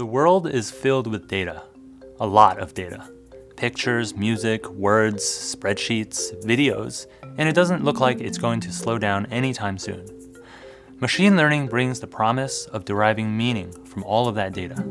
[0.00, 1.62] The world is filled with data,
[2.18, 3.06] a lot of data.
[3.56, 9.26] Pictures, music, words, spreadsheets, videos, and it doesn't look like it's going to slow down
[9.26, 10.06] anytime soon.
[11.00, 14.82] Machine learning brings the promise of deriving meaning from all of that data.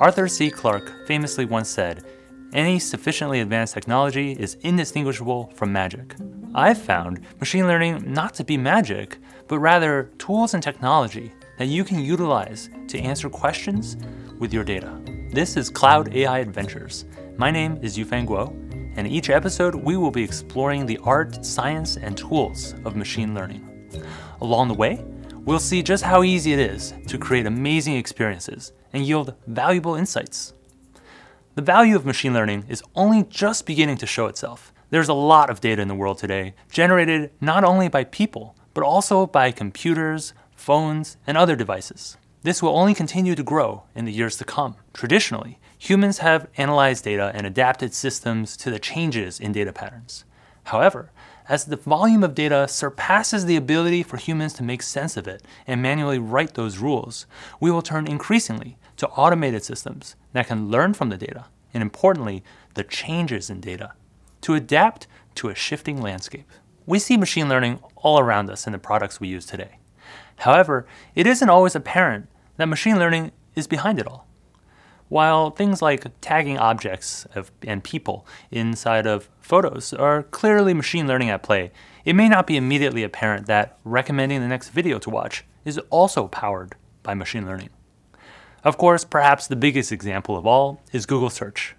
[0.00, 0.50] Arthur C.
[0.50, 2.04] Clarke famously once said,
[2.52, 6.16] any sufficiently advanced technology is indistinguishable from magic.
[6.52, 11.30] I've found machine learning not to be magic, but rather tools and technology
[11.60, 13.98] that you can utilize to answer questions
[14.38, 14.98] with your data.
[15.30, 17.04] This is Cloud AI Adventures.
[17.36, 18.48] My name is Yufeng Guo,
[18.96, 23.92] and each episode we will be exploring the art, science, and tools of machine learning.
[24.40, 25.04] Along the way,
[25.44, 30.54] we'll see just how easy it is to create amazing experiences and yield valuable insights.
[31.56, 34.72] The value of machine learning is only just beginning to show itself.
[34.88, 38.82] There's a lot of data in the world today, generated not only by people, but
[38.82, 42.16] also by computers, phones, and other devices.
[42.42, 44.76] This will only continue to grow in the years to come.
[44.94, 50.24] Traditionally, humans have analyzed data and adapted systems to the changes in data patterns.
[50.64, 51.10] However,
[51.48, 55.42] as the volume of data surpasses the ability for humans to make sense of it
[55.66, 57.26] and manually write those rules,
[57.58, 62.44] we will turn increasingly to automated systems that can learn from the data, and importantly,
[62.74, 63.94] the changes in data,
[64.42, 66.48] to adapt to a shifting landscape.
[66.86, 69.79] We see machine learning all around us in the products we use today.
[70.40, 74.26] However, it isn't always apparent that machine learning is behind it all.
[75.08, 81.28] While things like tagging objects of, and people inside of photos are clearly machine learning
[81.28, 81.72] at play,
[82.04, 86.28] it may not be immediately apparent that recommending the next video to watch is also
[86.28, 87.70] powered by machine learning.
[88.64, 91.74] Of course, perhaps the biggest example of all is Google Search.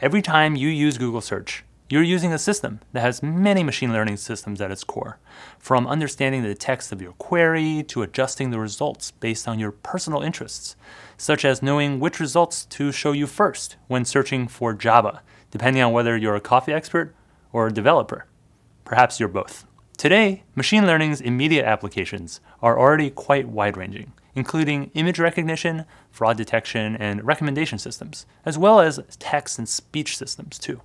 [0.00, 4.16] Every time you use Google Search, you're using a system that has many machine learning
[4.16, 5.18] systems at its core,
[5.58, 10.22] from understanding the text of your query to adjusting the results based on your personal
[10.22, 10.76] interests,
[11.18, 15.92] such as knowing which results to show you first when searching for Java, depending on
[15.92, 17.12] whether you're a coffee expert
[17.52, 18.24] or a developer.
[18.84, 19.66] Perhaps you're both.
[19.96, 26.94] Today, machine learning's immediate applications are already quite wide ranging, including image recognition, fraud detection,
[26.96, 30.80] and recommendation systems, as well as text and speech systems, too.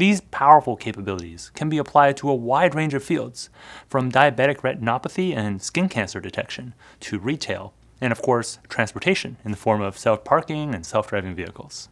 [0.00, 3.50] These powerful capabilities can be applied to a wide range of fields,
[3.86, 9.58] from diabetic retinopathy and skin cancer detection to retail, and of course, transportation in the
[9.58, 11.90] form of self parking and self driving vehicles.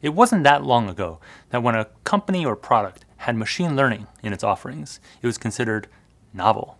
[0.00, 1.20] It wasn't that long ago
[1.50, 5.86] that when a company or product had machine learning in its offerings, it was considered
[6.32, 6.78] novel.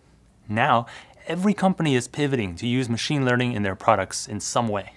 [0.49, 0.87] Now,
[1.27, 4.93] every company is pivoting to use machine learning in their products in some way.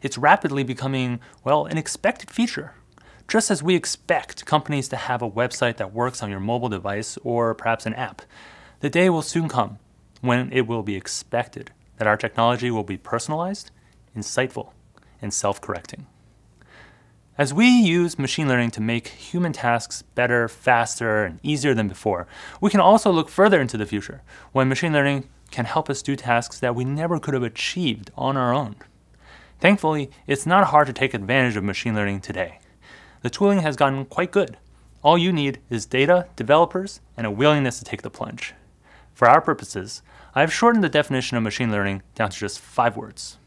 [0.00, 2.72] It's rapidly becoming, well, an expected feature.
[3.26, 7.18] Just as we expect companies to have a website that works on your mobile device
[7.24, 8.22] or perhaps an app,
[8.80, 9.78] the day will soon come
[10.20, 13.70] when it will be expected that our technology will be personalized,
[14.16, 14.72] insightful,
[15.22, 16.06] and self correcting.
[17.36, 22.28] As we use machine learning to make human tasks better, faster, and easier than before,
[22.60, 26.14] we can also look further into the future when machine learning can help us do
[26.14, 28.76] tasks that we never could have achieved on our own.
[29.58, 32.58] Thankfully, it's not hard to take advantage of machine learning today.
[33.24, 34.58] The tooling has gotten quite good.
[35.02, 38.52] All you need is data, developers, and a willingness to take the plunge.
[39.14, 40.02] For our purposes,
[40.34, 43.38] I've shortened the definition of machine learning down to just five words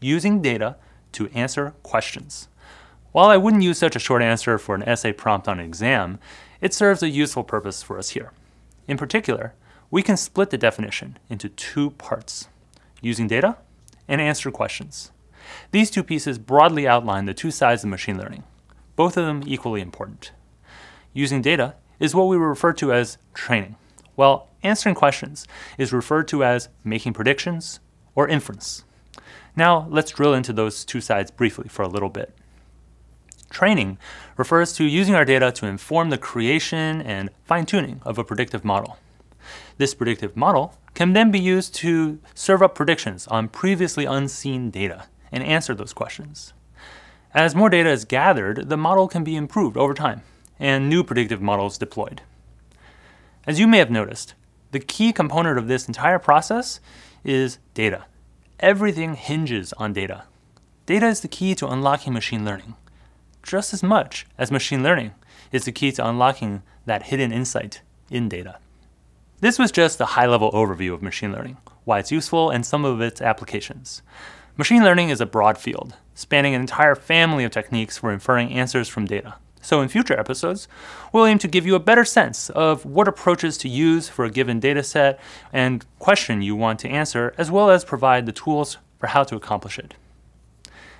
[0.00, 0.74] using data
[1.12, 2.48] to answer questions.
[3.12, 6.18] While I wouldn't use such a short answer for an essay prompt on an exam,
[6.60, 8.32] it serves a useful purpose for us here.
[8.88, 9.54] In particular,
[9.92, 12.48] we can split the definition into two parts
[13.00, 13.58] using data
[14.08, 15.12] and answer questions.
[15.70, 18.42] These two pieces broadly outline the two sides of machine learning,
[18.96, 20.32] both of them equally important.
[21.12, 23.76] Using data is what we refer to as training,
[24.14, 25.46] while answering questions
[25.78, 27.80] is referred to as making predictions
[28.14, 28.84] or inference.
[29.56, 32.34] Now, let's drill into those two sides briefly for a little bit.
[33.50, 33.98] Training
[34.36, 38.64] refers to using our data to inform the creation and fine tuning of a predictive
[38.64, 38.98] model.
[39.78, 45.06] This predictive model can then be used to serve up predictions on previously unseen data
[45.30, 46.52] and answer those questions.
[47.34, 50.22] As more data is gathered, the model can be improved over time
[50.58, 52.22] and new predictive models deployed.
[53.46, 54.34] As you may have noticed,
[54.70, 56.80] the key component of this entire process
[57.24, 58.04] is data.
[58.60, 60.24] Everything hinges on data.
[60.86, 62.74] Data is the key to unlocking machine learning
[63.44, 65.12] just as much as machine learning
[65.52, 68.58] is the key to unlocking that hidden insight in data.
[69.40, 72.84] This was just a high level overview of machine learning, why it's useful, and some
[72.84, 74.02] of its applications.
[74.56, 78.88] Machine learning is a broad field, spanning an entire family of techniques for inferring answers
[78.88, 79.34] from data.
[79.60, 80.68] So, in future episodes,
[81.10, 84.30] we'll aim to give you a better sense of what approaches to use for a
[84.30, 85.18] given data set
[85.54, 89.36] and question you want to answer, as well as provide the tools for how to
[89.36, 89.94] accomplish it.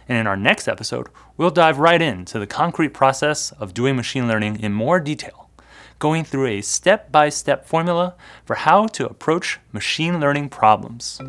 [0.09, 4.29] And in our next episode, we'll dive right into the concrete process of doing machine
[4.29, 5.51] learning in more detail,
[5.99, 8.15] going through a step by step formula
[8.45, 11.21] for how to approach machine learning problems.